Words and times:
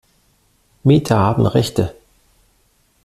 Mieter 0.81 1.19
haben 1.19 1.45
Rechte. 1.45 1.93